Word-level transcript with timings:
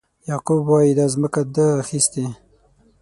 یعقوب 0.29 0.63
وایي 0.69 0.91
دا 0.99 1.05
ځمکه 1.13 1.41
ده 1.55 1.65
اخیستې. 1.83 2.25